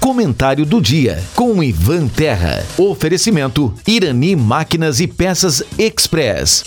[0.00, 2.64] Comentário do dia com Ivan Terra.
[2.78, 6.64] Oferecimento Irani Máquinas e Peças Express.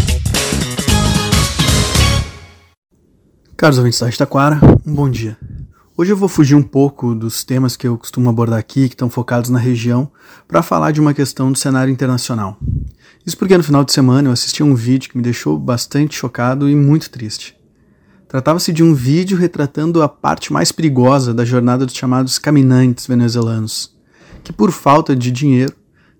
[3.57, 5.35] Caros ouvintes da Itaquara, um bom dia.
[5.97, 9.09] Hoje eu vou fugir um pouco dos temas que eu costumo abordar aqui, que estão
[9.09, 10.11] focados na região,
[10.47, 12.59] para falar de uma questão do cenário internacional.
[13.25, 16.69] Isso porque no final de semana eu assisti um vídeo que me deixou bastante chocado
[16.69, 17.55] e muito triste.
[18.33, 23.95] Tratava-se de um vídeo retratando a parte mais perigosa da jornada dos chamados caminantes venezuelanos,
[24.43, 25.75] que por falta de dinheiro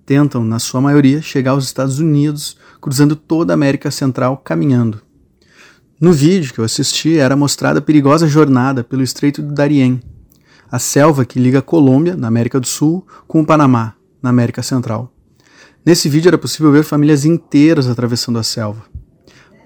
[0.05, 5.02] tentam, na sua maioria, chegar aos Estados Unidos, cruzando toda a América Central caminhando.
[5.99, 9.99] No vídeo que eu assisti era mostrada a perigosa jornada pelo Estreito do Darién,
[10.71, 14.62] a selva que liga a Colômbia, na América do Sul, com o Panamá, na América
[14.62, 15.12] Central.
[15.84, 18.84] Nesse vídeo era possível ver famílias inteiras atravessando a selva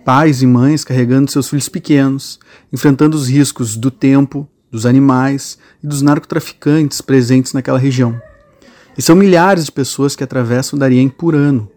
[0.07, 2.39] pais e mães carregando seus filhos pequenos,
[2.71, 8.17] enfrentando os riscos do tempo, dos animais e dos narcotraficantes presentes naquela região.
[8.97, 11.69] E são milhares de pessoas que atravessam Darien por ano.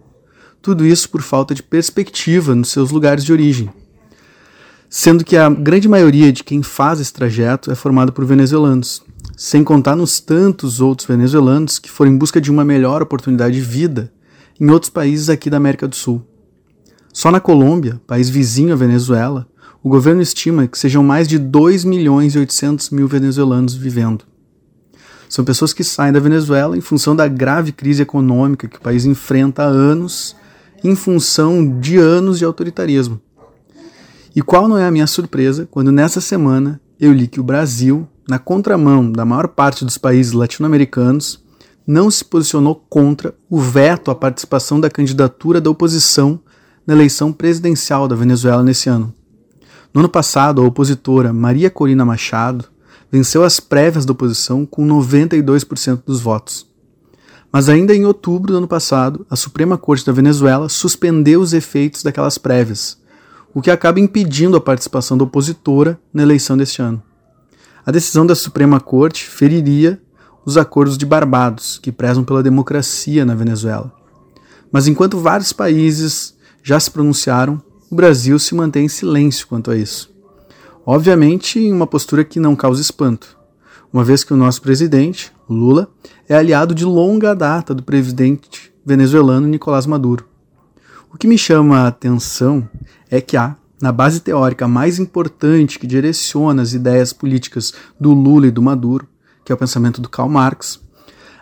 [0.62, 3.68] Tudo isso por falta de perspectiva nos seus lugares de origem.
[4.88, 9.02] Sendo que a grande maioria de quem faz esse trajeto é formada por venezuelanos,
[9.36, 13.60] sem contar nos tantos outros venezuelanos que foram em busca de uma melhor oportunidade de
[13.60, 14.12] vida
[14.60, 16.29] em outros países aqui da América do Sul.
[17.12, 19.48] Só na Colômbia, país vizinho à Venezuela,
[19.82, 24.24] o governo estima que sejam mais de 2 milhões e 800 mil venezuelanos vivendo.
[25.28, 29.04] São pessoas que saem da Venezuela em função da grave crise econômica que o país
[29.04, 30.36] enfrenta há anos,
[30.84, 33.20] em função de anos de autoritarismo.
[34.34, 38.08] E qual não é a minha surpresa quando nessa semana eu li que o Brasil,
[38.28, 41.42] na contramão da maior parte dos países latino-americanos,
[41.86, 46.40] não se posicionou contra o veto à participação da candidatura da oposição
[46.86, 49.14] na eleição presidencial da Venezuela nesse ano.
[49.92, 52.66] No ano passado, a opositora Maria Corina Machado
[53.10, 56.66] venceu as prévias da oposição com 92% dos votos.
[57.52, 62.02] Mas ainda em outubro do ano passado, a Suprema Corte da Venezuela suspendeu os efeitos
[62.02, 62.98] daquelas prévias,
[63.52, 67.02] o que acaba impedindo a participação da opositora na eleição deste ano.
[67.84, 70.00] A decisão da Suprema Corte feriria
[70.44, 73.92] os acordos de Barbados, que prezam pela democracia na Venezuela.
[74.70, 79.76] Mas enquanto vários países já se pronunciaram, o Brasil se mantém em silêncio quanto a
[79.76, 80.10] isso.
[80.84, 83.38] Obviamente, em uma postura que não causa espanto,
[83.92, 85.88] uma vez que o nosso presidente, Lula,
[86.28, 90.24] é aliado de longa data do presidente venezuelano Nicolás Maduro.
[91.12, 92.68] O que me chama a atenção
[93.10, 98.46] é que há, na base teórica mais importante que direciona as ideias políticas do Lula
[98.46, 99.08] e do Maduro,
[99.44, 100.80] que é o pensamento do Karl Marx,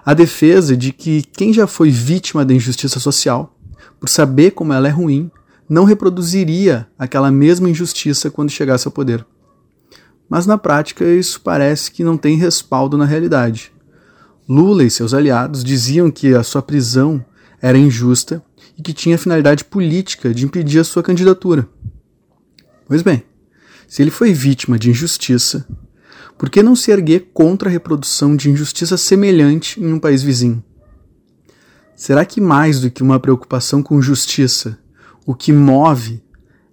[0.04, 3.54] a defesa de que quem já foi vítima da injustiça social
[3.98, 5.30] por saber como ela é ruim,
[5.68, 9.24] não reproduziria aquela mesma injustiça quando chegasse ao poder.
[10.28, 13.72] Mas na prática isso parece que não tem respaldo na realidade.
[14.48, 17.24] Lula e seus aliados diziam que a sua prisão
[17.60, 18.42] era injusta
[18.76, 21.68] e que tinha finalidade política de impedir a sua candidatura.
[22.86, 23.22] Pois bem,
[23.86, 25.66] se ele foi vítima de injustiça,
[26.38, 30.62] por que não se erguer contra a reprodução de injustiça semelhante em um país vizinho?
[31.98, 34.78] Será que mais do que uma preocupação com justiça,
[35.26, 36.22] o que move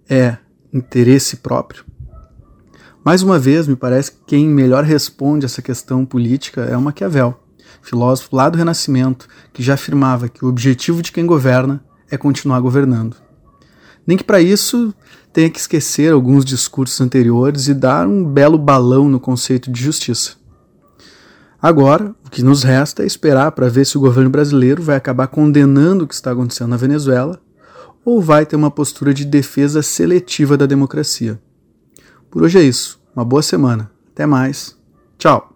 [0.08, 0.36] é
[0.72, 1.84] interesse próprio?
[3.04, 7.40] Mais uma vez, me parece que quem melhor responde essa questão política é o Maquiavel,
[7.82, 12.60] filósofo lá do Renascimento, que já afirmava que o objetivo de quem governa é continuar
[12.60, 13.16] governando.
[14.06, 14.94] Nem que para isso
[15.32, 20.36] tenha que esquecer alguns discursos anteriores e dar um belo balão no conceito de justiça.
[21.60, 25.26] Agora, o que nos resta é esperar para ver se o governo brasileiro vai acabar
[25.26, 27.40] condenando o que está acontecendo na Venezuela
[28.04, 31.40] ou vai ter uma postura de defesa seletiva da democracia.
[32.30, 33.00] Por hoje é isso.
[33.14, 33.90] Uma boa semana.
[34.12, 34.76] Até mais.
[35.18, 35.55] Tchau.